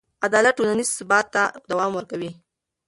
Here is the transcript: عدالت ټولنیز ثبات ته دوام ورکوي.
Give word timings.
عدالت 0.25 0.53
ټولنیز 0.57 0.89
ثبات 0.97 1.25
ته 1.35 1.43
دوام 1.69 1.91
ورکوي. 1.95 2.31